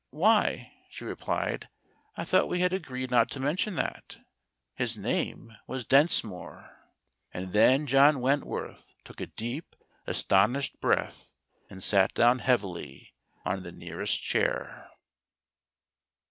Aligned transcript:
""Why," 0.29 0.73
she 0.89 1.05
replied," 1.05 1.69
I 2.17 2.23
thought 2.23 2.49
we 2.49 2.61
had 2.61 2.73
agreed 2.73 3.11
not 3.11 3.29
to 3.29 3.39
mention 3.39 3.75
that. 3.75 4.17
His 4.73 4.97
name 4.97 5.55
was 5.67 5.85
Densmore." 5.85 6.75
And 7.31 7.53
then 7.53 7.85
John 7.85 8.19
Wentworth 8.19 8.95
took 9.05 9.21
a 9.21 9.27
deep, 9.27 9.75
astonished 10.07 10.81
breath, 10.81 11.33
and 11.69 11.83
sat 11.83 12.15
down 12.15 12.39
heavily 12.39 13.13
on 13.45 13.61
the 13.61 13.71
nearest 13.71 14.19
chair. 14.23 14.89